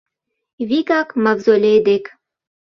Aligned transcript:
—Вигак 0.69 1.09
Мавзолей 1.23 1.79
дек. 1.85 2.03